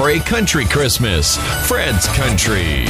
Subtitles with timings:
[0.00, 1.36] for a country Christmas.
[1.68, 2.86] Fred's Country.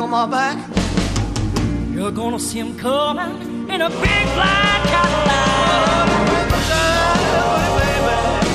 [0.00, 0.56] On my back.
[1.92, 5.40] You're gonna see him coming in a big black Cadillac.
[8.42, 8.49] And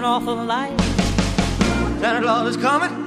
[0.00, 0.80] and awful light.
[2.00, 2.99] Santa Claus is coming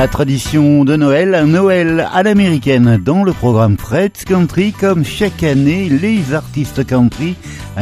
[0.00, 5.90] La tradition de Noël, Noël à l'américaine dans le programme Fred's Country, comme chaque année,
[5.90, 7.36] les artistes country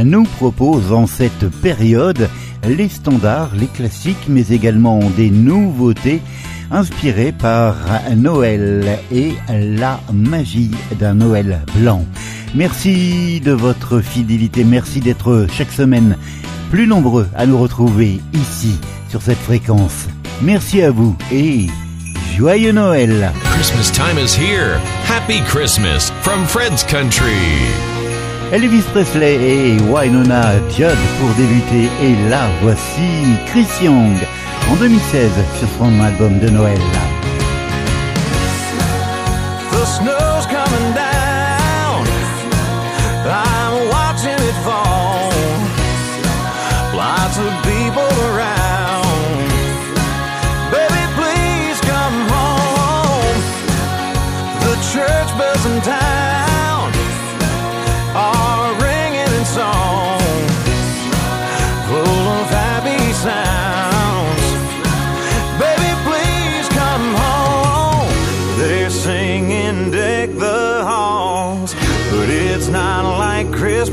[0.05, 2.29] nous proposent en cette période
[2.67, 6.21] les standards, les classiques, mais également des nouveautés
[6.73, 7.77] inspirées par
[8.17, 12.05] Noël et la magie d'un Noël blanc.
[12.53, 16.17] Merci de votre fidélité, merci d'être chaque semaine
[16.73, 18.75] plus nombreux à nous retrouver ici
[19.09, 20.09] sur cette fréquence.
[20.43, 21.69] Merci à vous et
[22.39, 24.79] joyeux Noël Christmas time is here.
[25.03, 27.35] Happy Christmas from Fred's Country.
[28.53, 33.11] Elvis Presley et Wynonna Judd pour débuter et là voici
[33.47, 34.15] Chris Young
[34.71, 36.79] en 2016 sur son album de Noël.
[39.73, 40.28] The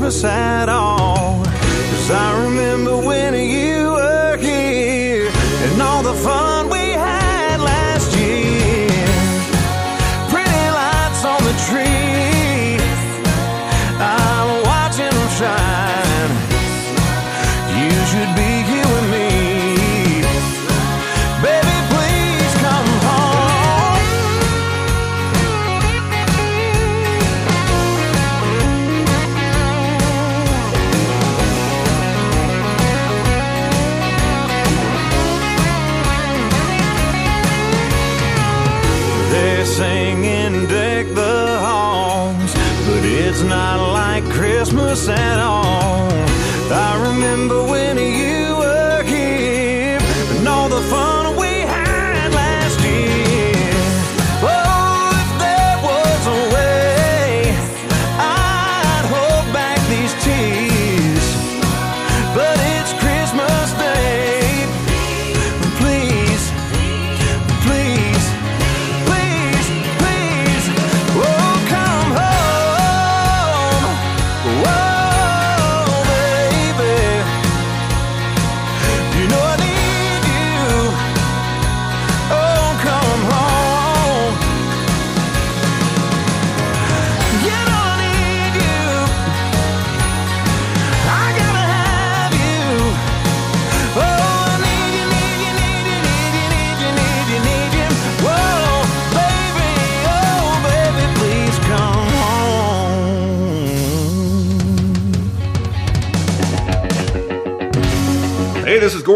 [0.06, 1.42] Christmas at all.
[1.42, 3.65] Cause I remember when you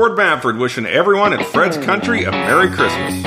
[0.00, 3.19] This Bamford wishing everyone at Fred's Country a Merry Christmas.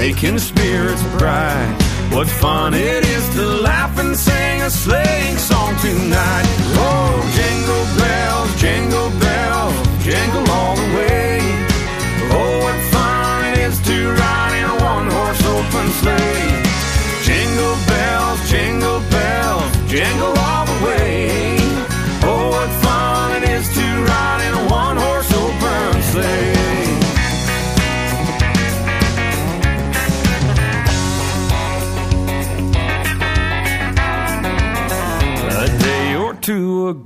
[0.00, 1.76] Making spirits bright.
[2.10, 6.48] What fun it is to laugh and sing a sleighing song tonight.
[6.88, 9.76] Oh, jingle bells, jingle bells,
[10.06, 11.38] jingle all the way.
[12.32, 16.48] Oh, what fun it is to ride in a one-horse open sleigh.
[17.28, 20.19] Jingle bells, jingle bells, jingle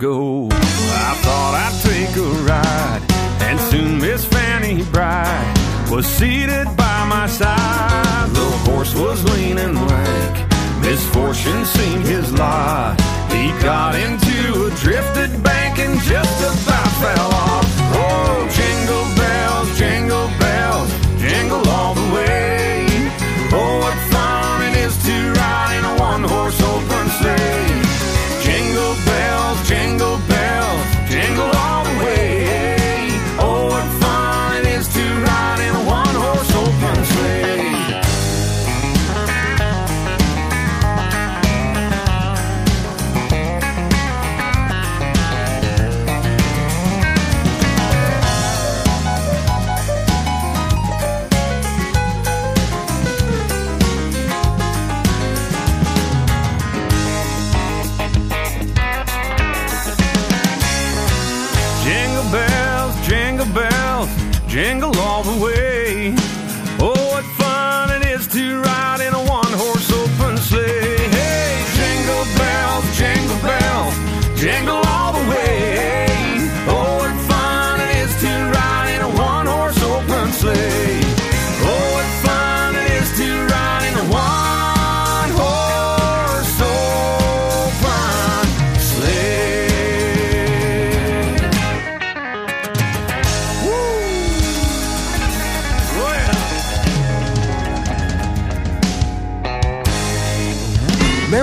[0.05, 3.03] ago, I thought I'd take a ride,
[3.41, 8.29] and soon Miss Fanny Bright was seated by my side.
[8.35, 10.35] The horse was lean and lank,
[10.83, 13.01] misfortune seemed his lot.
[13.31, 17.64] He got into a drifted bank and just about fell off.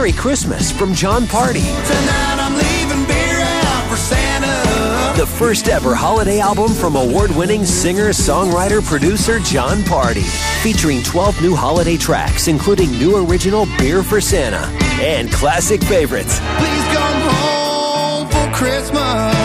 [0.01, 1.62] Merry Christmas from Jon Pardi.
[1.62, 5.15] Tonight I'm leaving beer out for Santa.
[5.15, 10.24] The first ever holiday album from award winning singer, songwriter, producer Jon Pardi.
[10.63, 14.65] Featuring 12 new holiday tracks, including new original Beer for Santa
[15.03, 16.39] and classic favorites.
[16.58, 19.36] Please come home for Christmas.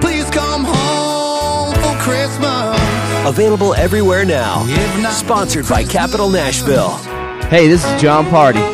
[0.00, 3.28] Please come home for Christmas.
[3.28, 4.64] Available everywhere now.
[5.10, 6.96] Sponsored by Capitol Nashville.
[7.50, 8.73] Hey, this is Jon Pardi,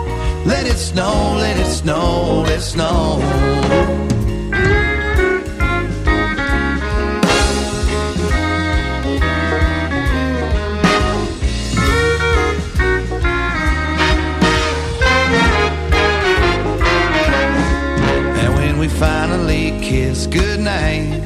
[0.45, 3.19] let it snow, let it snow, let it snow.
[18.39, 21.23] And when we finally kiss goodnight,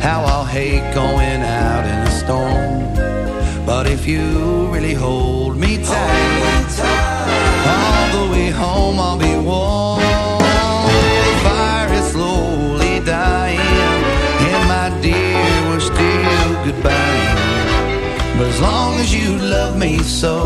[0.00, 3.66] how I'll hate going out in a storm.
[3.66, 6.99] But if you really hold me tight,
[7.74, 10.00] all the way home I'll be warm.
[11.26, 13.60] The fire is slowly dying,
[14.52, 17.30] and my dear, we're still goodbye.
[18.36, 20.44] But as long as you love me so,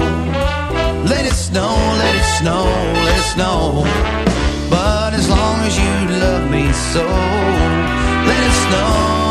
[1.12, 2.64] let it snow, let it snow,
[3.07, 3.85] let it snow.
[4.69, 7.05] But as long as you love me so,
[8.29, 9.24] let it snow,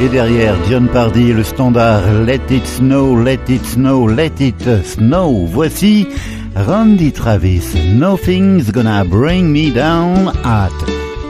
[0.00, 5.46] Et derrière John Pardy, le standard Let It Snow, Let It Snow, Let It Snow.
[5.46, 6.06] Voici
[6.54, 10.70] Randy Travis, Nothing's Gonna Bring Me Down at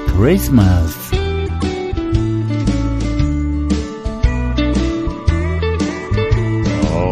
[0.09, 0.95] Christmas.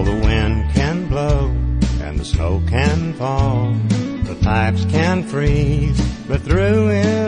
[0.04, 1.50] The wind can blow
[2.02, 3.72] and the snow can fall.
[4.24, 5.98] The pipes can freeze,
[6.28, 7.25] but through it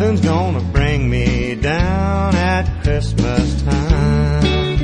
[0.00, 4.78] Nothing's gonna bring me down at Christmas time.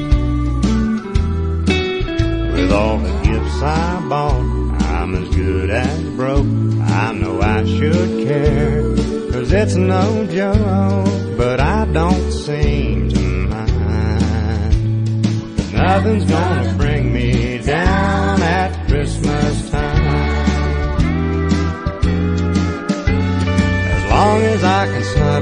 [2.53, 6.47] With all the gifts I bought, I'm as good as broke.
[6.83, 8.83] I know I should care,
[9.33, 13.73] cause it's no joke, but I don't seem to mind.
[15.73, 16.76] Nothing's gonna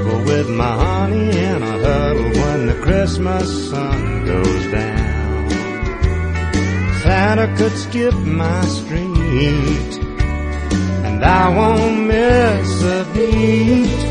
[0.05, 5.49] snuggle with my honey in a huddle when the Christmas sun goes down.
[7.01, 9.99] Santa could skip my street
[11.05, 14.05] and I won't miss a beat.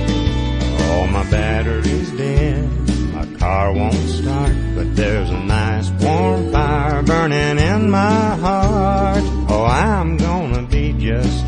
[0.90, 2.70] All my battery's dead,
[3.12, 9.24] my car won't start, but there's a nice warm fire burning in my heart.
[9.48, 11.44] Oh, I'm gonna be just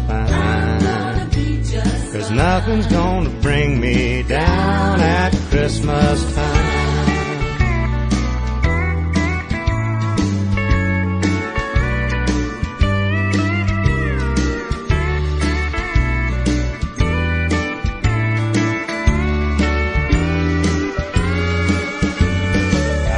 [2.37, 6.76] nothing's gonna bring me down at Christmas time.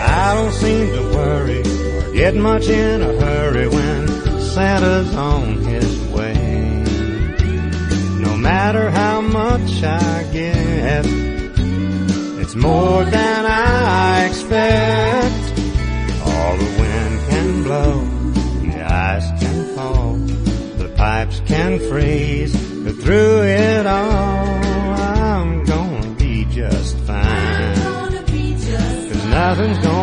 [0.00, 4.08] I don't seem to worry or get much in a hurry when
[4.40, 5.67] Santa's on
[8.48, 11.04] matter how much I get,
[12.42, 15.44] it's more than I expect.
[16.28, 17.92] All the wind can blow,
[18.62, 18.80] the
[19.12, 20.14] ice can fall,
[20.82, 24.64] the pipes can freeze, but through it all,
[25.26, 27.74] I'm gonna be just fine.
[29.08, 29.97] Cause nothing's gonna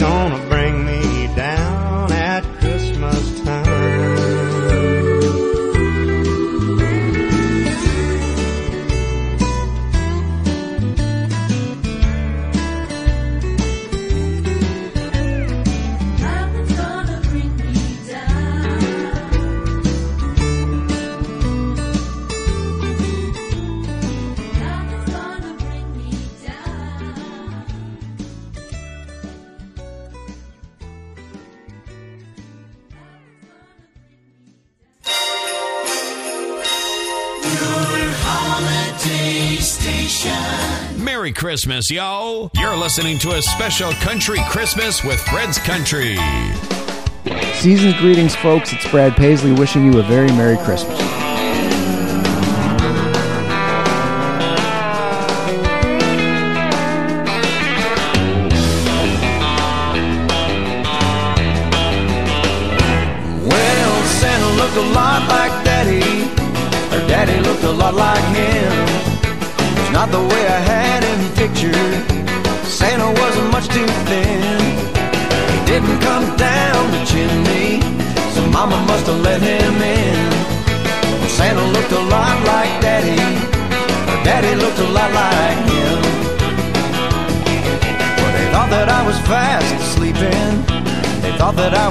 [0.00, 0.39] gonna
[39.00, 41.02] Station.
[41.02, 42.50] Merry Christmas, yo!
[42.54, 46.18] You're listening to a special country Christmas with Fred's Country.
[47.54, 48.74] Season's greetings, folks.
[48.74, 51.00] It's Brad Paisley wishing you a very Merry Christmas.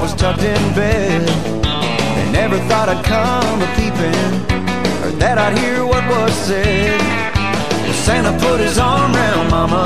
[0.10, 1.28] Was tucked in bed.
[2.18, 4.32] They never thought I'd come a peeping,
[5.04, 7.00] or that I'd hear what was said.
[7.84, 9.86] Well, Santa put his arm around Mama,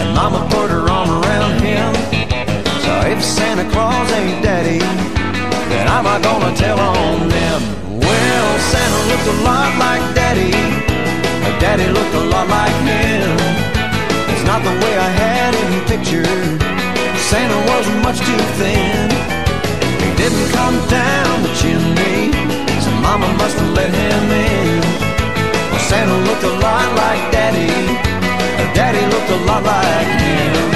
[0.00, 1.92] and Mama put her arm around him.
[2.84, 4.80] So if Santa Claus ain't Daddy,
[5.70, 7.60] then I'm not gonna tell on them.
[8.00, 10.52] Well, Santa looked a lot like Daddy,
[11.62, 13.30] Daddy looked a lot like him.
[14.32, 16.61] It's not the way I had him pictured.
[17.32, 19.08] Santa wasn't much too thin.
[20.04, 22.30] He didn't come down the chimney,
[22.84, 24.80] so Mama must have let him in.
[25.70, 27.72] Well, Santa looked a lot like Daddy,
[28.58, 30.71] her Daddy looked a lot like him.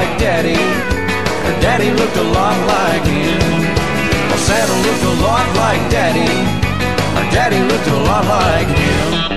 [0.00, 0.62] Like Daddy,
[1.46, 3.40] and Daddy looked a lot like him.
[4.28, 6.32] Well, Santa looked a lot like Daddy,
[7.18, 9.30] and Daddy looked a lot like him.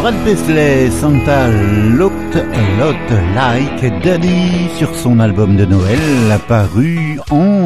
[0.00, 1.50] Brad Paisley, Santa
[1.98, 2.96] Looked a Lot
[3.34, 7.59] Like Daddy sur son album de Noël apparu en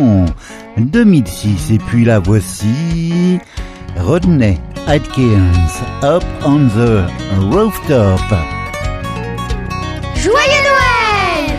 [0.95, 1.73] 2006.
[1.73, 3.41] Et puis la voici
[3.97, 7.05] Rodney Atkins, Up on the
[7.51, 8.21] Rooftop.
[10.15, 11.59] Joyeux Noël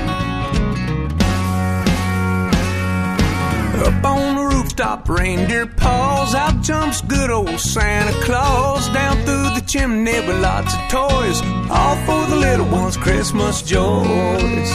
[3.86, 6.34] Up on the rooftop, reindeer paws.
[6.34, 8.88] Out jumps good old Santa Claus.
[8.93, 11.41] Down through the chimney with lots of toys.
[11.69, 14.71] All for the little ones' Christmas joys.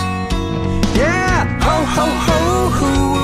[0.95, 3.20] Yeah, ho, ho, ho, who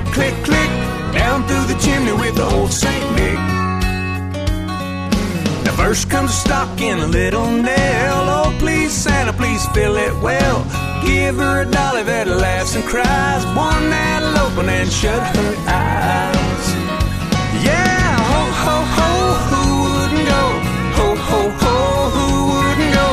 [0.00, 0.70] click, click, click.
[1.12, 3.38] Down through the chimney with old Saint Nick.
[5.64, 8.18] Now first comes a stocking, a little nail.
[8.36, 10.64] Oh, please, Santa, please fill it well.
[11.06, 13.44] Give her a dolly that laughs and cries.
[13.54, 16.66] One that'll open and shut her eyes.
[17.62, 19.10] Yeah, ho, ho, ho,
[19.50, 20.44] who wouldn't go?
[20.98, 21.76] Ho, ho, ho,
[22.16, 23.08] who wouldn't go?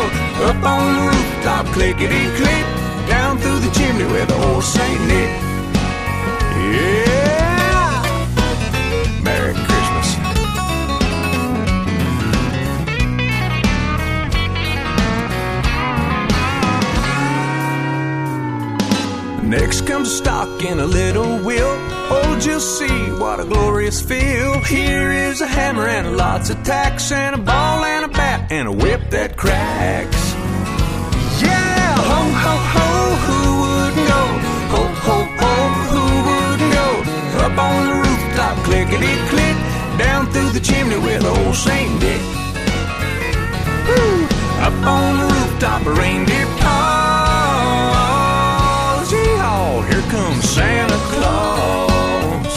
[0.49, 2.65] Up on the rooftop, clickety click.
[3.07, 5.50] Down through the chimney with old Saint Nick.
[20.01, 21.77] Comes a stock in a little wheel.
[22.09, 24.59] Oh, just see what a glorious feel.
[24.61, 28.67] Here is a hammer and lots of tacks, and a ball and a bat, and
[28.67, 30.33] a whip that cracks.
[31.39, 32.89] Yeah, ho, ho, ho,
[33.25, 34.23] who wouldn't go?
[34.73, 35.53] Ho, ho, ho,
[35.93, 36.87] who wouldn't go?
[37.45, 39.57] Up on the rooftop, clickety click,
[39.99, 42.21] down through the chimney with old Saint Dick.
[43.85, 44.25] Woo!
[44.65, 47.00] Up on the rooftop, a reindeer paws.
[49.91, 52.47] Here comes Santa Claus.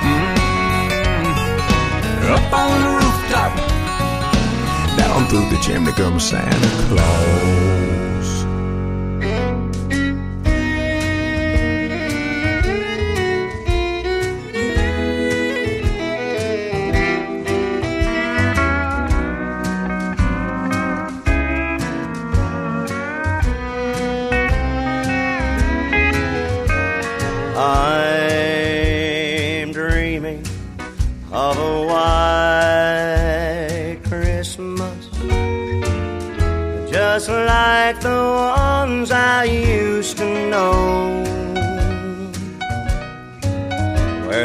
[0.00, 1.26] Mm.
[2.34, 3.52] Up on the rooftop,
[4.96, 8.15] down through the chimney comes Santa Claus.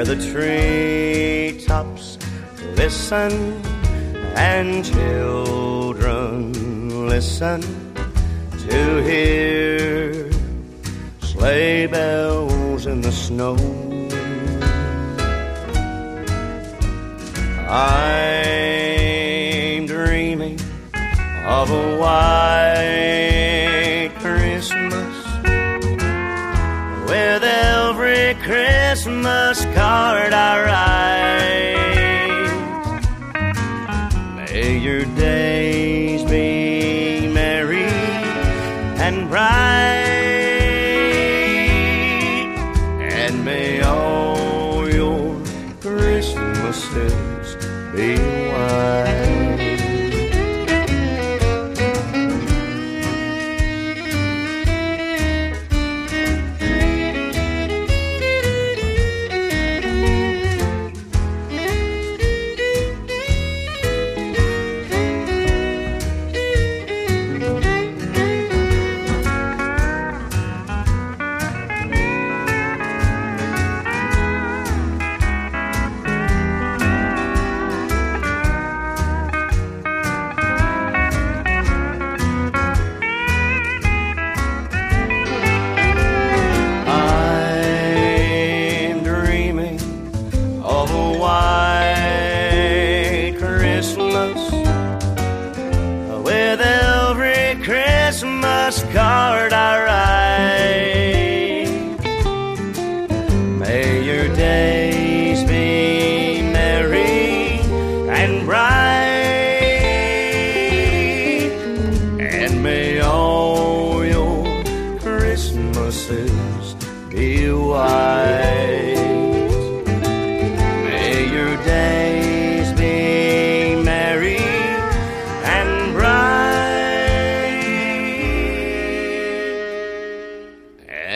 [0.03, 2.17] The treetops
[2.75, 3.61] listen
[4.35, 6.51] and children
[7.07, 7.61] listen
[8.67, 10.31] to hear
[11.19, 13.55] sleigh bells in the snow.
[17.69, 20.59] I'm dreaming
[21.45, 22.61] of a white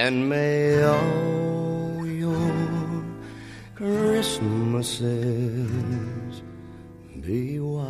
[0.06, 3.04] and may all your
[3.74, 5.10] Christmases
[7.22, 7.90] be white.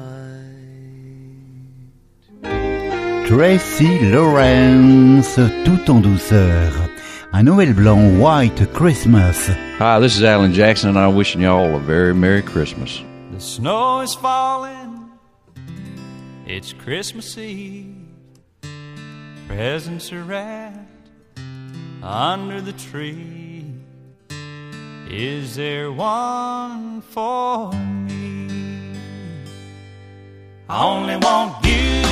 [3.27, 6.71] Tracy Lawrence, tout en douceur.
[7.33, 9.49] Un Noël blanc, White Christmas.
[9.79, 13.03] Hi, this is Alan Jackson, and I'm wishing y'all a very Merry Christmas.
[13.33, 15.11] The snow is falling.
[16.47, 17.93] It's Christmas Eve.
[19.49, 20.94] Presents are wrapped
[22.05, 23.65] under the tree.
[25.09, 28.93] Is there one for me?
[30.69, 32.03] I only want you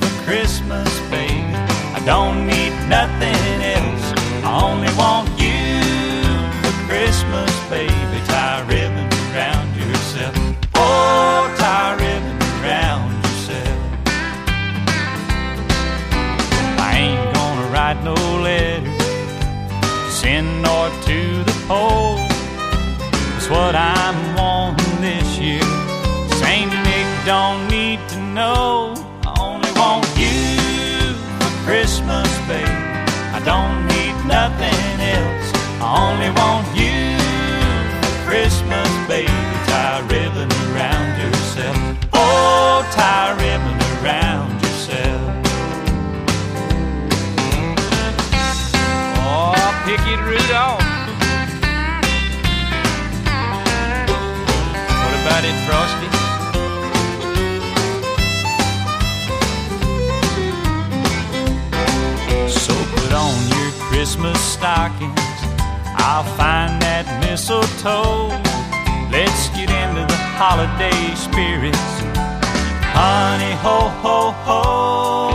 [0.00, 1.54] for Christmas, baby.
[1.96, 4.06] I don't need nothing else.
[4.42, 5.84] I only want you
[6.62, 8.26] for Christmas, baby.
[8.26, 8.99] Tie ribbon
[20.40, 22.16] to north to the pole.
[22.16, 25.62] That's what I'm wanting this year.
[26.40, 28.94] Saint Nick don't need to know.
[29.26, 32.70] I only want you for Christmas, baby.
[33.36, 35.46] I don't need nothing else.
[35.84, 36.69] I only want
[64.60, 65.16] stockings.
[65.96, 68.28] I'll find that mistletoe.
[69.10, 71.88] Let's get into the holiday spirits.
[72.92, 74.60] Honey, ho, ho, ho.
[74.60, 75.29] Ho,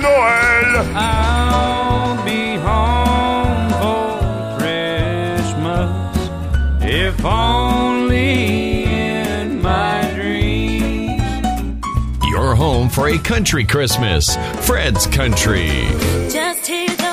[0.00, 5.90] Noël I'll be home for Christmas
[6.82, 11.22] if only in my dreams.
[12.30, 14.36] Your home for a country Christmas.
[14.66, 15.70] Fred's Country.
[16.30, 17.09] Just hear those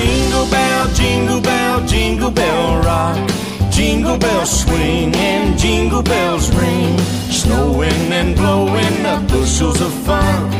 [0.00, 3.30] Jingle bell, jingle bell, jingle bell rock.
[3.70, 6.96] Jingle bells swing and jingle bells ring.
[7.30, 10.50] Snowing and blowing up bushels of fun.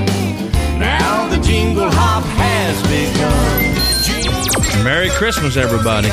[0.79, 4.85] Now the jingle hop has begun.
[4.85, 6.11] Merry Christmas, everybody.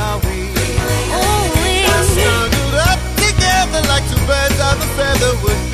[5.28, 5.67] Snuggled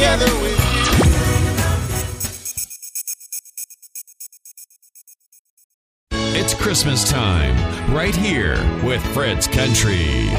[0.00, 0.58] together with
[6.10, 6.40] you.
[6.40, 7.54] It's Christmas time,
[7.94, 10.30] right here with Fred's Country.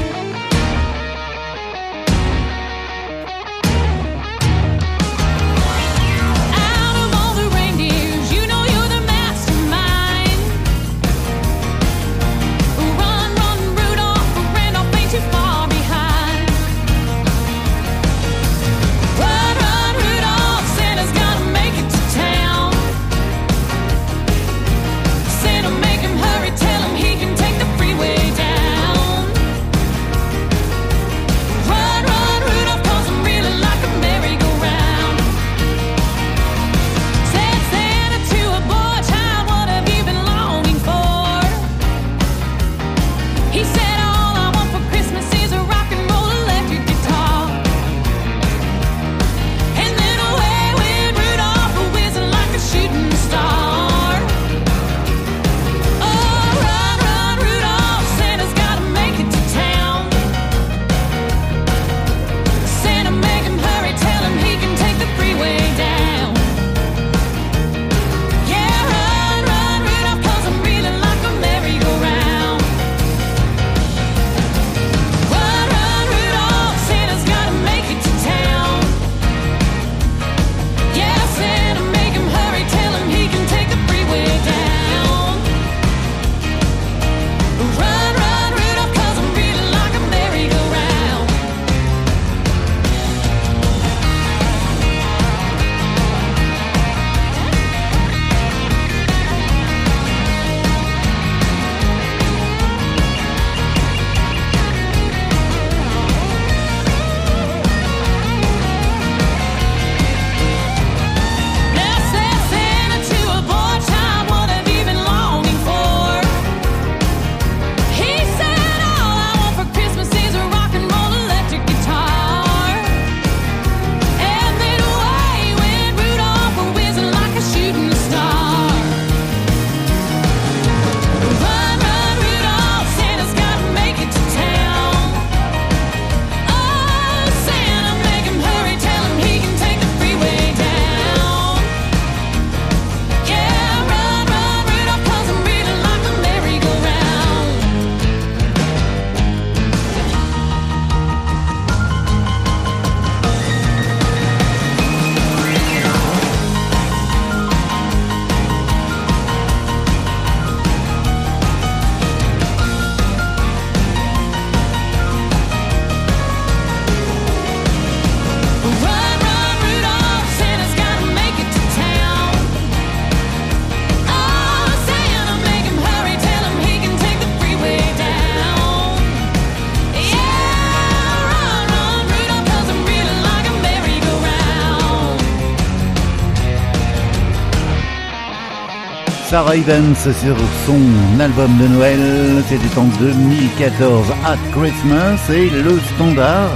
[189.32, 191.98] Sarah Evans sur son album de Noël,
[192.46, 196.50] c'était en 2014 At Christmas et le standard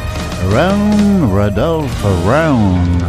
[0.51, 3.03] Round Rudolph Round.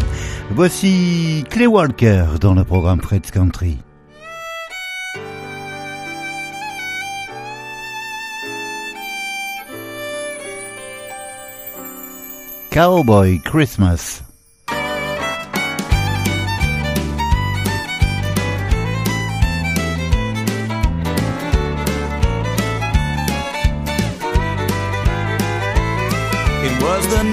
[0.51, 3.77] Voici Clay Walker dans le programme Fred's Country.
[12.71, 14.26] Cowboy Christmas.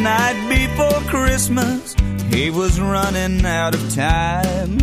[0.05, 1.97] Night before Christmas.
[2.31, 4.77] He was running out of time.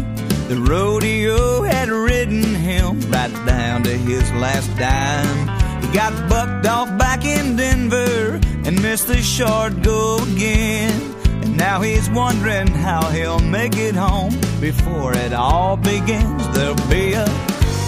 [0.49, 5.83] The rodeo had ridden him right down to his last dime.
[5.83, 10.99] He got bucked off back in Denver and missed the short go again.
[11.43, 16.47] And now he's wondering how he'll make it home before it all begins.
[16.49, 17.27] There'll be a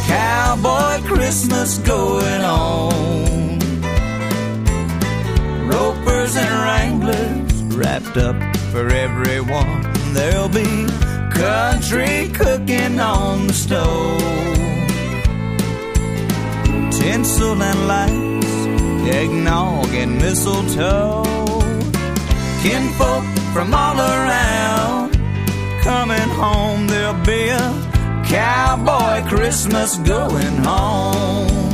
[0.05, 3.42] cowboy Christmas going on.
[5.73, 8.35] Ropers and wranglers wrapped up
[8.71, 9.81] for everyone.
[10.13, 10.85] There'll be
[11.33, 14.21] country cooking on the stove.
[16.91, 18.55] Tinsel and lights,
[19.15, 21.23] eggnog and mistletoe.
[22.61, 25.13] Kinfolk from all around
[25.81, 26.87] coming home.
[26.87, 31.72] There'll be a cowboy Christmas going home.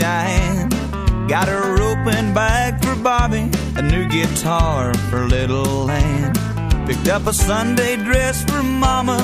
[0.00, 1.28] And Cheyenne.
[1.28, 6.86] Got a roping bag for Bobby, a new guitar for little Ann.
[6.86, 9.18] Picked up a Sunday dress for Mama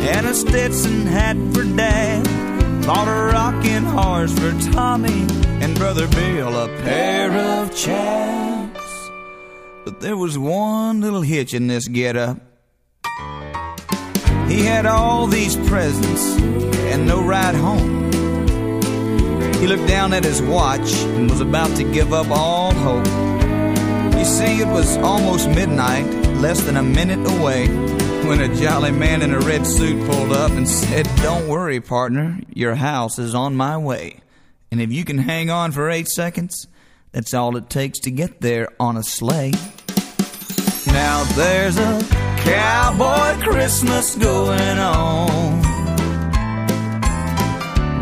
[0.00, 2.24] and a Stetson hat for Dad.
[2.86, 5.26] Bought a rocking horse for Tommy
[5.62, 9.10] and Brother Bill a pair of chaps.
[9.84, 12.38] But there was one little hitch in this getup.
[14.48, 16.36] He had all these presents
[16.92, 18.09] and no ride home.
[19.60, 23.06] He looked down at his watch and was about to give up all hope.
[24.18, 26.06] You see, it was almost midnight,
[26.38, 27.68] less than a minute away,
[28.26, 32.40] when a jolly man in a red suit pulled up and said, Don't worry, partner,
[32.54, 34.20] your house is on my way.
[34.70, 36.66] And if you can hang on for eight seconds,
[37.12, 39.52] that's all it takes to get there on a sleigh.
[40.86, 42.00] Now there's a
[42.44, 45.69] cowboy Christmas going on.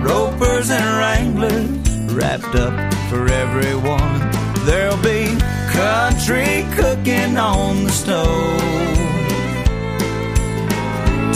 [0.00, 4.20] Ropers and wranglers wrapped up for everyone.
[4.64, 5.26] There'll be
[5.72, 8.60] country cooking on the stove.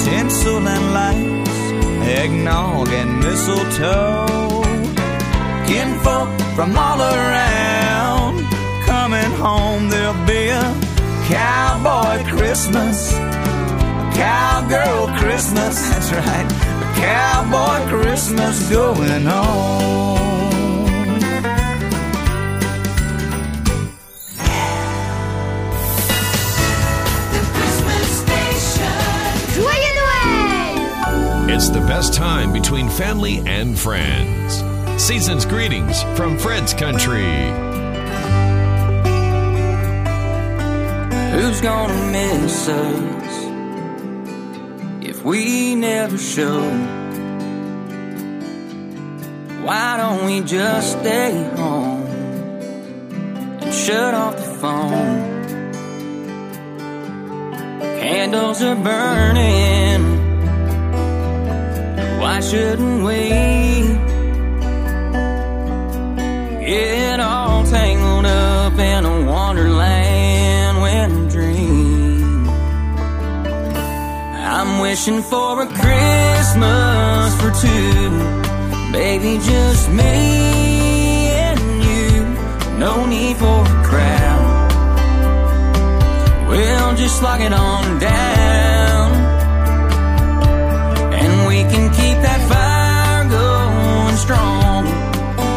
[0.04, 1.58] Tinsel and lights,
[2.08, 4.62] eggnog and mistletoe.
[5.66, 8.44] Kinfolk from all around
[8.84, 9.88] coming home.
[9.88, 10.66] There'll be a
[11.28, 15.74] cowboy Christmas, a cowgirl Christmas.
[15.90, 16.48] That's right,
[16.86, 17.90] a cowboy
[18.24, 20.20] Christmas going on.
[29.56, 31.50] Joyeux Noël!
[31.50, 34.62] It's the best time between family and friends.
[35.02, 37.50] Season's greetings from Fred's Country.
[41.32, 43.46] Who's gonna miss us
[45.04, 47.01] if we never show?
[49.64, 52.02] Why don't we just stay home
[53.62, 55.32] and shut off the phone?
[58.00, 60.02] Candles are burning.
[62.20, 63.28] Why shouldn't we
[66.66, 72.48] get all tangled up in a wonderland winter dream?
[74.58, 78.31] I'm wishing for a Christmas for two,
[78.92, 82.78] baby, just me and you.
[82.78, 84.68] No need for a crowd.
[86.48, 89.12] We'll just lock it on down.
[91.14, 94.84] And we can keep that fire going strong.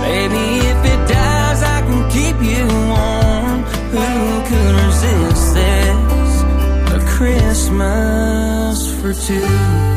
[0.03, 3.63] Baby, if it dies, I can keep you warm.
[3.95, 6.31] Who could resist this?
[6.97, 9.94] A Christmas for two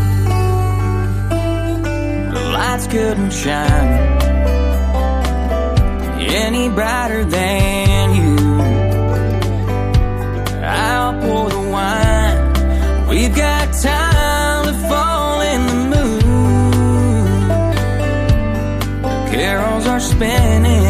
[2.79, 4.19] lights couldn't shine
[6.31, 8.37] any brighter than you.
[10.63, 13.09] I'll pour the wine.
[13.09, 16.21] We've got time to fall in the mood.
[19.33, 20.88] Carols are spinning.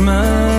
[0.00, 0.49] Christmas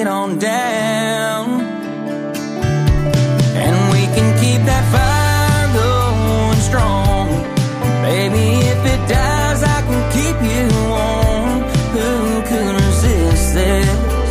[0.00, 1.60] it on down.
[3.64, 7.26] And we can keep that fire going strong.
[8.02, 11.56] Baby, if it dies, I can keep you warm.
[11.96, 12.10] Who
[12.48, 14.30] could resist this?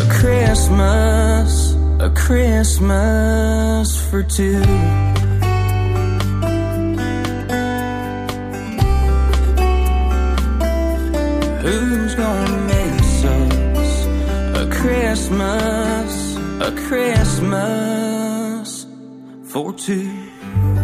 [0.00, 1.50] A Christmas,
[1.98, 5.03] a Christmas for two.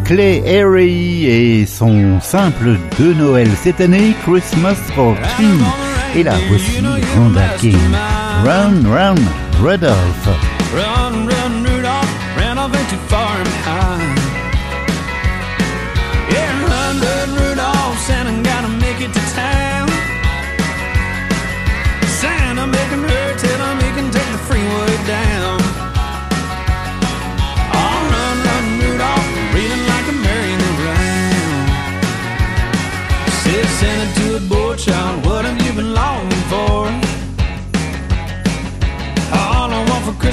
[0.05, 6.17] Clay Harry et son simple de Noël cette année, Christmas for Two.
[6.17, 6.79] Et là voici
[7.13, 7.75] Rhonda King.
[8.45, 9.15] Run, run,
[9.61, 10.50] Rudolph.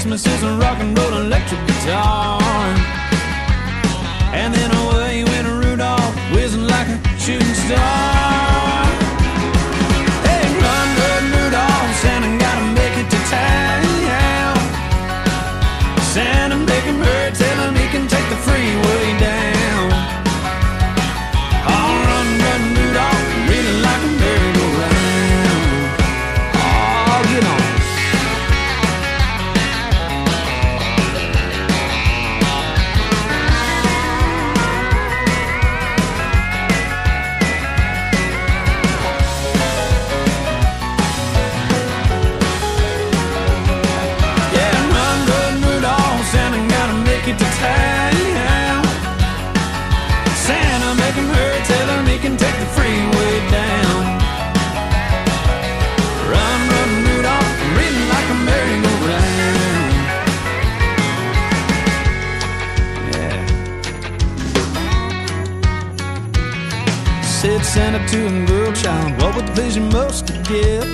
[0.08, 2.40] Christmas is a rock and roll electric guitar.
[4.32, 8.07] And then away went Rudolph, whizzing like a shooting star.
[68.82, 70.86] Child, what would please you most to give?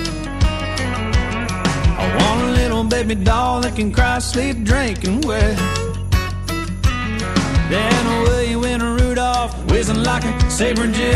[2.01, 5.57] I want a little baby doll that can cry, sleep, drink, and wet.
[7.69, 11.15] Then away went Rudolph, whizzing like a saber jet.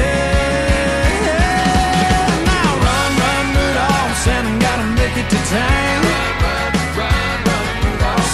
[2.46, 6.02] Now run, run, Rudolph, Santa gotta make it to town.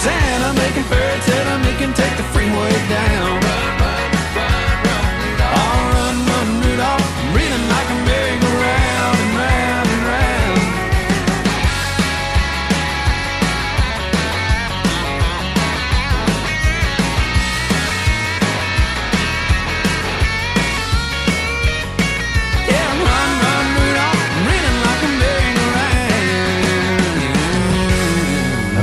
[0.04, 1.18] Santa making fairy
[1.68, 3.46] he can take the freeway down.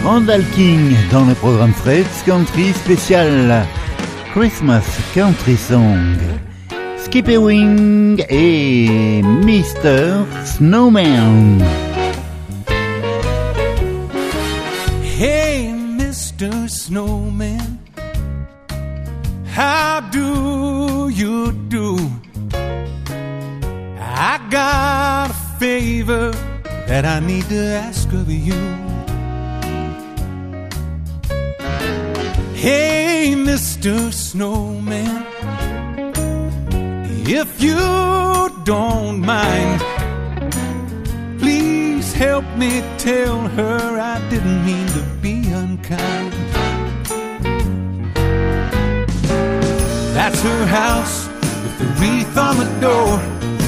[0.04, 3.66] Randall King dans le programme Fred's Country spécial
[4.34, 4.84] Christmas
[5.14, 6.18] Country Song.
[6.98, 10.26] Skippy Wing et Mr.
[10.44, 11.64] Snowman.
[15.18, 16.68] Hey, Mr.
[16.68, 17.80] Snowman,
[19.56, 21.98] how do you do?
[24.00, 26.32] I got a favor
[26.88, 28.83] that I need to ask of you.
[32.64, 34.14] Hey, Mr.
[34.14, 35.26] Snowman,
[37.28, 37.76] if you
[38.64, 39.82] don't mind,
[41.40, 46.32] please help me tell her I didn't mean to be unkind.
[50.16, 53.20] That's her house with the wreath on the door.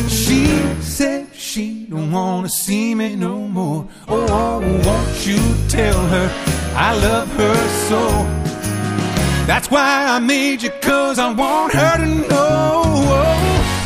[0.08, 0.46] She
[0.80, 3.90] said she don't wanna see me no more.
[4.08, 6.32] Oh, oh won't you tell her
[6.78, 7.56] I love her
[7.90, 8.45] so?
[9.46, 12.84] That's why I made you, cause I want her to know.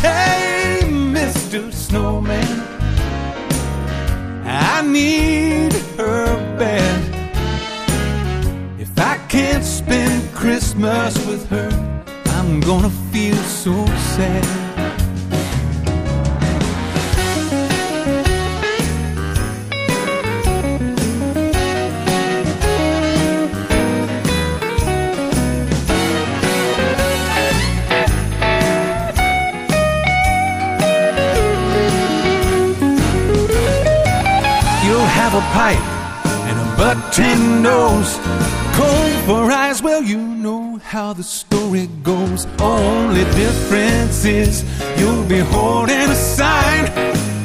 [0.02, 1.74] Hey, Mr.
[1.74, 2.62] Snowman,
[4.46, 7.00] I need her bad.
[8.80, 11.70] If I can't spend Christmas with her,
[12.28, 13.86] I'm gonna feel so
[14.16, 14.69] sad.
[35.54, 35.86] Pipe
[36.48, 38.18] and a button nose,
[38.78, 39.82] comb for eyes.
[39.82, 42.48] Well, you know how the story goes.
[42.60, 44.64] Only difference is
[44.98, 46.86] you'll be holding a sign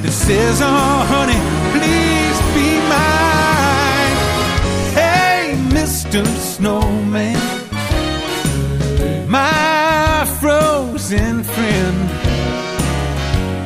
[0.03, 1.41] that says, "Oh, honey,
[1.75, 4.17] please be mine."
[5.01, 6.21] Hey, Mr.
[6.53, 7.41] Snowman,
[9.29, 11.99] my frozen friend.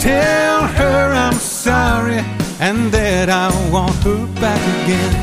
[0.01, 1.78] Tell her I'm sorry
[2.61, 5.15] and that I want her back again.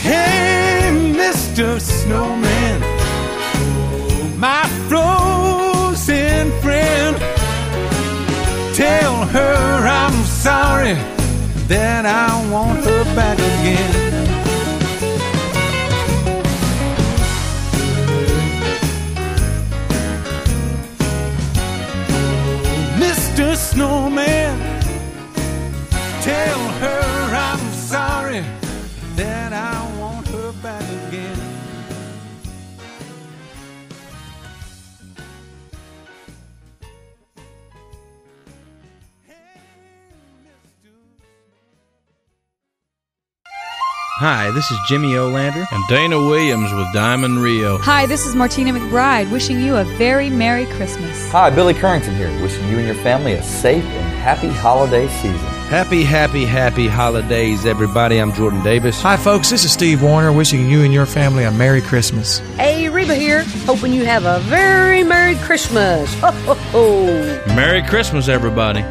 [0.00, 1.80] Hey, Mr.
[1.80, 2.80] Snowman,
[4.38, 7.16] my frozen friend.
[8.74, 10.94] Tell her I'm sorry
[11.66, 13.99] that I want her back again.
[23.70, 24.58] Snowman,
[26.22, 27.19] tell her
[44.20, 45.66] Hi, this is Jimmy Olander.
[45.72, 47.78] And Dana Williams with Diamond Rio.
[47.78, 51.32] Hi, this is Martina McBride, wishing you a very Merry Christmas.
[51.32, 55.38] Hi, Billy Currington here, wishing you and your family a safe and happy holiday season.
[55.70, 58.18] Happy, happy, happy holidays, everybody.
[58.18, 59.00] I'm Jordan Davis.
[59.00, 59.48] Hi, folks.
[59.48, 62.40] This is Steve Wariner, wishing you and your family a Merry Christmas.
[62.58, 66.12] Hey, Reba here, hoping you have a very Merry Christmas.
[66.20, 67.54] Ho, ho, ho.
[67.54, 68.84] Merry Christmas, everybody.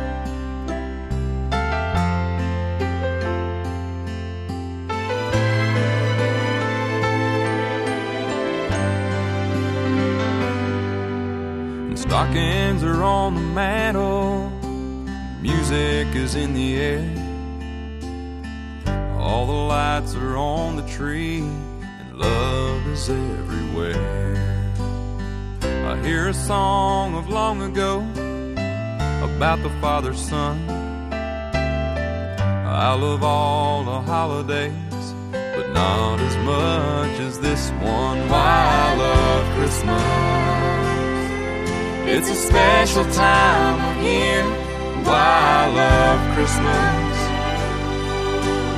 [13.30, 14.50] On the mantle,
[15.40, 17.06] music is in the air.
[19.20, 21.42] All the lights are on the tree,
[22.00, 24.74] and love is everywhere.
[25.62, 28.00] I hear a song of long ago
[29.32, 30.68] about the father son.
[32.66, 38.28] I love all the holidays, but not as much as this one.
[38.28, 40.79] Why I love Christmas.
[42.12, 44.44] It's a special time of year.
[45.06, 47.18] Why I love Christmas.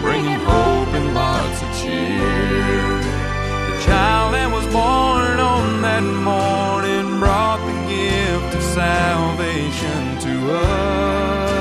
[0.02, 3.00] Bringing hope and lots of cheer.
[3.70, 11.52] The child that was born on that morning brought the gift of salvation to us.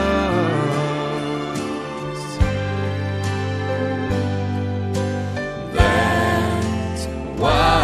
[5.72, 7.02] That's
[7.40, 7.79] why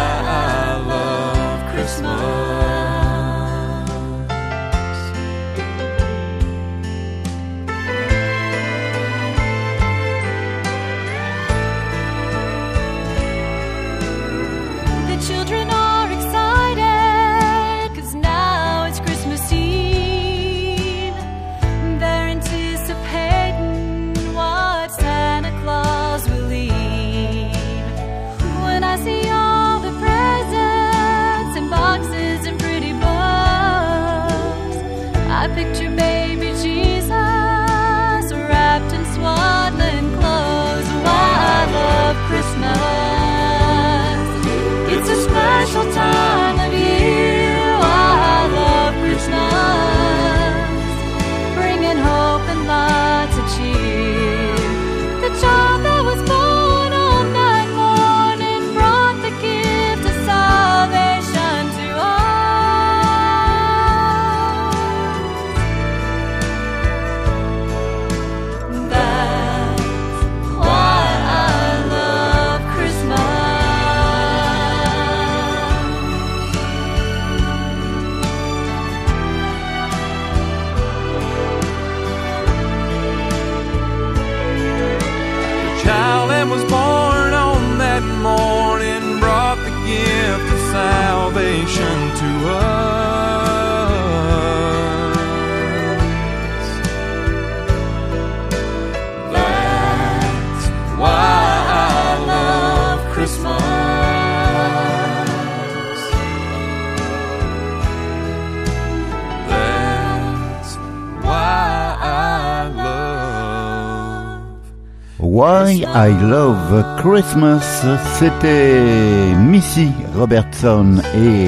[115.57, 117.83] Why I Love Christmas,
[118.19, 121.47] c'était Missy Robertson et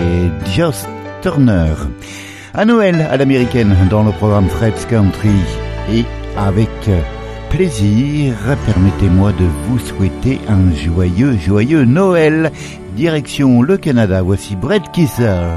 [0.55, 0.88] Joss
[1.22, 1.74] Turner.
[2.55, 5.30] À Noël à l'américaine dans le programme Fred's Country
[5.91, 6.05] et
[6.36, 6.72] avec
[7.51, 8.34] plaisir,
[8.66, 12.51] permettez-moi de vous souhaiter un joyeux, joyeux Noël.
[12.93, 15.51] Direction le Canada, voici Brett Kissel.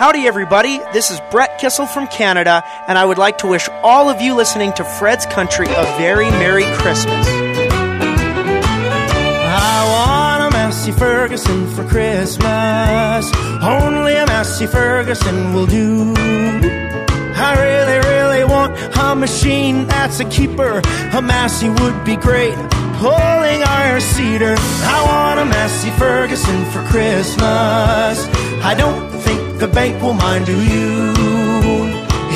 [0.00, 0.80] Howdy, everybody.
[0.92, 4.34] This is Brett Kissel from Canada, and I would like to wish all of you
[4.34, 7.45] listening to Fred's Country a very Merry Christmas.
[10.86, 13.32] Massey Ferguson for Christmas.
[13.60, 16.14] Only a Massey Ferguson will do.
[16.16, 20.80] I really, really want a machine that's a keeper.
[21.12, 22.54] A Massey would be great.
[23.02, 24.54] Pulling our cedar.
[24.58, 28.28] I want a Massey Ferguson for Christmas.
[28.62, 31.15] I don't think the bank will mind, do you?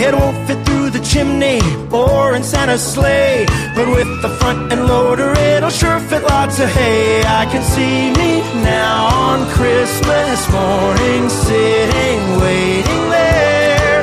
[0.02, 1.60] It won't fit through the chimney
[1.92, 3.44] or in Santa's sleigh.
[3.76, 7.22] But with the front end loader, it'll sure fit lots of hay.
[7.22, 14.00] I can see me now on Christmas morning, sitting, waiting there.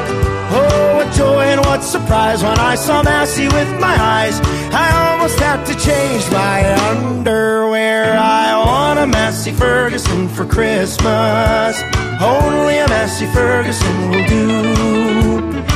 [0.59, 4.39] Oh, what joy and what surprise when I saw Massey with my eyes.
[4.71, 6.57] I almost had to change my
[6.91, 8.15] underwear.
[8.19, 11.81] I want a Massey Ferguson for Christmas.
[12.21, 15.66] Only a Massey Ferguson will do.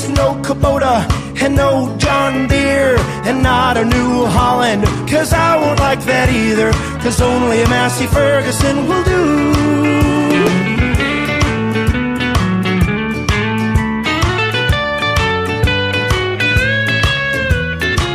[0.00, 1.04] Please, no Kubota
[1.42, 2.96] and no John Deere
[3.26, 4.84] and not a New Holland.
[5.08, 6.72] Cause I won't like that either.
[7.02, 9.50] Cause only a Massey Ferguson will do.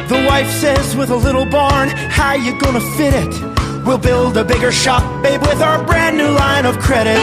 [0.08, 3.86] The wife says with a little barn, how you gonna fit it?
[3.86, 7.22] We'll build a bigger shop, babe, with our brand new line of credit.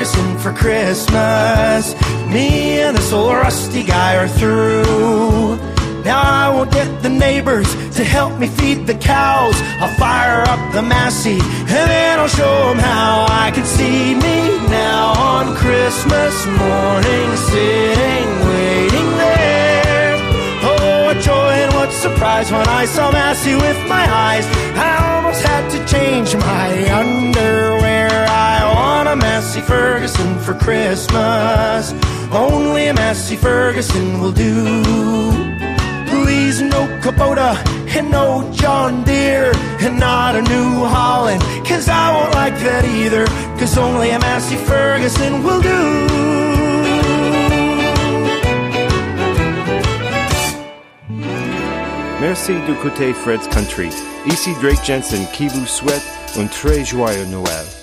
[0.00, 1.94] Ferguson for Christmas.
[2.32, 5.58] Me and this old rusty guy are through.
[6.04, 9.54] Now I won't get the neighbors to help me feed the cows.
[9.78, 14.38] I'll fire up the Massey and then I'll show them how I can see me
[14.70, 20.16] now on Christmas morning, sitting, waiting there.
[20.62, 24.46] Oh, what joy and what surprise when I saw Massey with my eyes.
[24.76, 27.79] I almost had to change my underwear.
[29.10, 31.92] A Massey Ferguson for Christmas.
[32.30, 34.82] Only a Massey Ferguson will do.
[36.06, 37.56] Please, no Kubota
[37.96, 39.50] and no John Deere
[39.80, 41.42] and not a New Holland.
[41.66, 43.26] Cause I won't like that either.
[43.58, 46.06] Cause only a Massey Ferguson will do.
[52.20, 53.88] Merci d'écouter Fred's Country.
[54.26, 56.04] Ici Drake Jensen qui vous souhaite
[56.38, 57.79] un très joyeux Noël.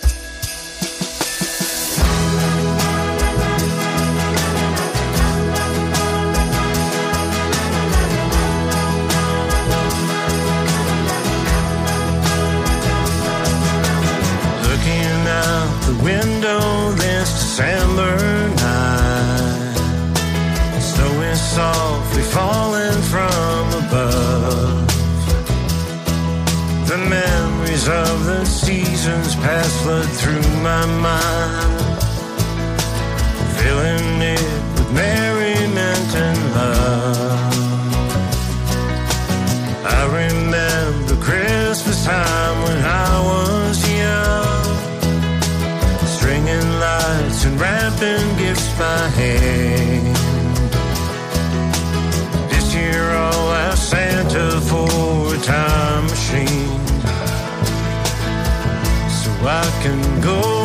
[59.87, 60.56] Can go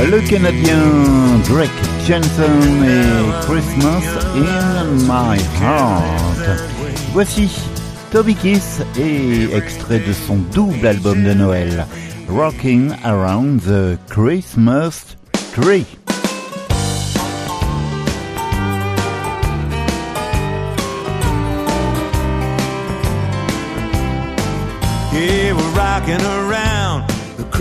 [0.00, 0.78] Le Canadien
[1.48, 1.70] Drake
[2.06, 4.02] Jensen et Christmas
[4.34, 6.60] in My Heart.
[7.12, 7.48] Voici
[8.10, 11.86] Toby Kiss et extrait de son double album de Noël,
[12.28, 15.16] Rocking Around the Christmas
[15.54, 15.86] Tree.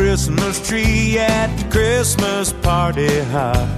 [0.02, 3.70] Christmas tree at the Christmas party hop.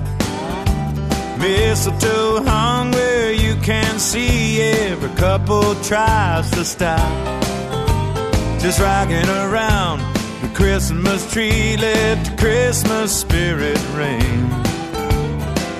[1.38, 7.11] Mistletoe hung where you can see every couple tries to stop.
[8.61, 9.99] Just rocking around
[10.41, 14.49] the Christmas tree, let the Christmas spirit ring.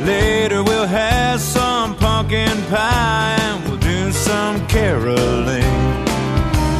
[0.06, 5.64] Later we'll have some pumpkin pie and we'll do some caroling.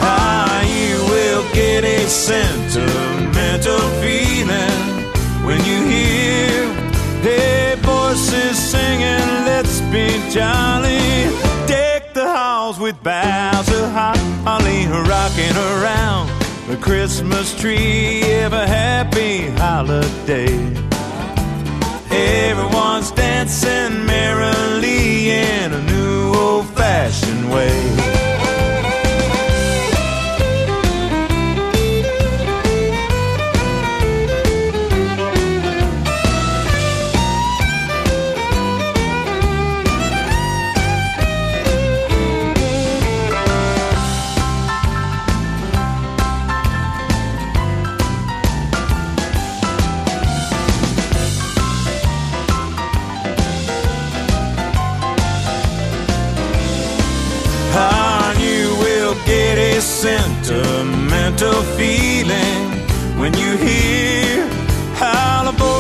[0.04, 3.13] Ah, you will get a sentimental
[4.44, 6.74] feeling when you hear
[7.22, 11.00] hey voices singing, let's be jolly.
[11.68, 16.30] Deck the halls with boughs of holly, rocking around
[16.68, 18.22] the Christmas tree.
[18.22, 20.54] Have a happy holiday.
[22.12, 28.23] Everyone's dancing merrily in a new old-fashioned way.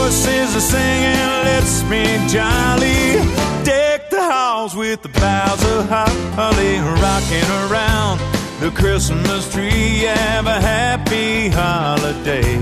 [0.03, 1.27] Voices are singing.
[1.47, 3.23] Let's be jolly.
[3.63, 8.19] Deck the halls with the boughs of holly, rocking around
[8.59, 10.01] the Christmas tree.
[10.01, 12.53] Have a happy holiday.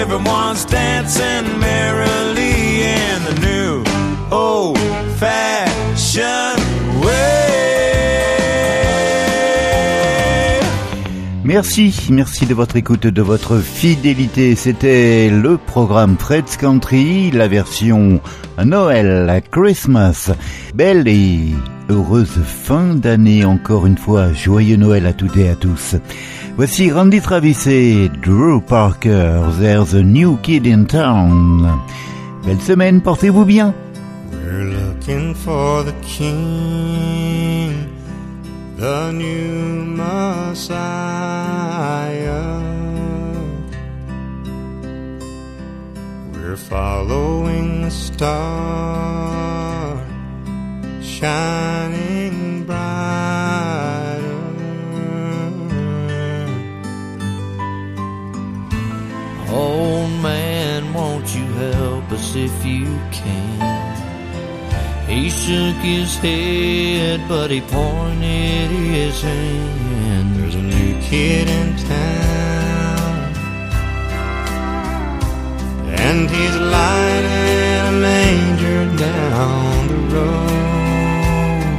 [0.00, 3.84] Everyone's dancing merrily in the new
[4.32, 4.78] old
[5.20, 6.60] fashioned
[7.04, 8.41] way.
[11.44, 14.54] Merci, merci de votre écoute, de votre fidélité.
[14.54, 18.20] C'était le programme Fred's Country, la version
[18.64, 20.30] Noël, Christmas.
[20.74, 21.52] Belle et
[21.88, 24.32] heureuse fin d'année encore une fois.
[24.32, 25.96] Joyeux Noël à toutes et à tous.
[26.56, 29.40] Voici Randy Travis et Drew Parker.
[29.58, 31.68] There's a new kid in town.
[32.46, 33.74] Belle semaine, portez-vous bien.
[38.82, 40.58] The new Messiah.
[46.32, 50.04] We're following the star,
[51.00, 54.42] shining brighter.
[59.48, 63.81] Old man, won't you help us if you can?
[65.22, 70.34] He shook his head, but he pointed his hand.
[70.34, 73.32] There's a new kid in town,
[75.86, 81.76] and he's lying a manger down the road.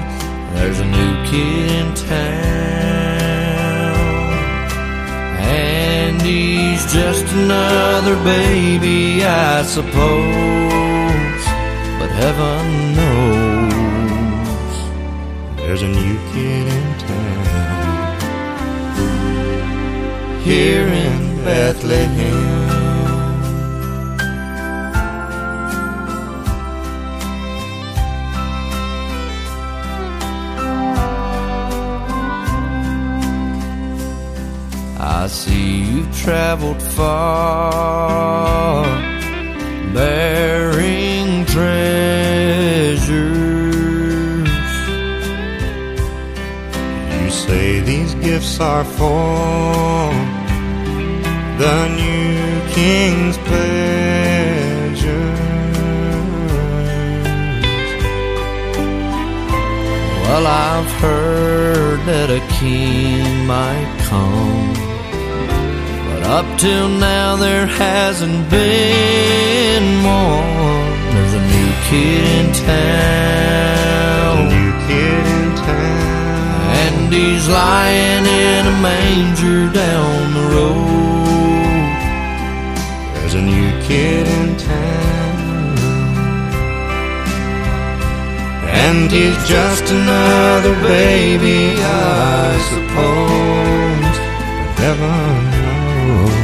[0.55, 2.23] There's a new kid in town,
[5.41, 10.72] and he's just another baby, I suppose.
[12.19, 12.65] Heaven
[12.97, 14.75] knows
[15.57, 17.43] There's a new kid in town
[20.43, 22.69] here in Bethlehem.
[34.99, 38.83] I see you've traveled far,
[39.93, 41.12] bearing
[41.53, 43.13] treasures.
[47.21, 50.11] You say these gifts are for
[51.61, 55.33] the new king's pleasure.
[60.23, 64.73] Well, I've heard that a king might come,
[66.07, 70.82] but up till now there hasn't been one
[71.89, 74.33] kid in town.
[74.47, 76.71] New kid in town.
[76.83, 81.03] And he's lying in a manger down the road.
[83.13, 85.77] There's a new kid in town.
[88.85, 94.15] And he's just another baby, I suppose.
[94.57, 96.43] But heaven knows.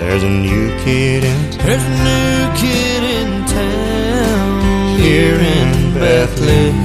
[0.00, 1.66] There's a new kid in town.
[1.66, 2.87] There's a new kid
[5.08, 6.76] here in Bethlehem.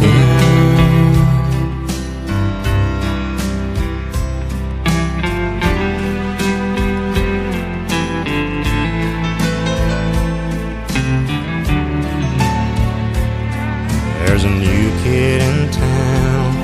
[14.20, 16.56] There's a new kid in town,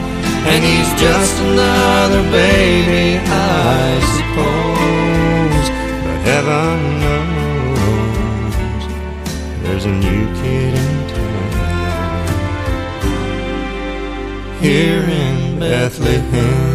[0.48, 5.68] and he's just another baby, I suppose.
[6.06, 7.29] But heaven knows.
[15.80, 16.69] Bethlehem.